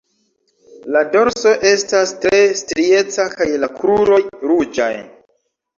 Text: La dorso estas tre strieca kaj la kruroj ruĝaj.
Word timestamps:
La 0.95 1.03
dorso 1.15 1.51
estas 1.73 2.15
tre 2.25 2.41
strieca 2.63 3.29
kaj 3.39 3.51
la 3.67 3.73
kruroj 3.79 4.23
ruĝaj. 4.51 4.95